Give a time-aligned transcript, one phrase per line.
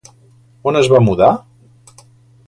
[0.71, 1.29] On es va mudar?